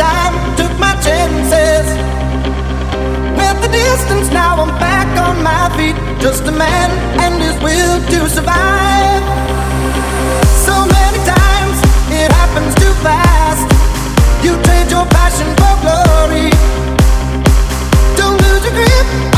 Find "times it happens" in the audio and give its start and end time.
11.36-12.72